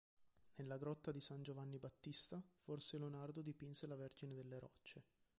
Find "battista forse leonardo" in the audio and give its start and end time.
1.77-3.43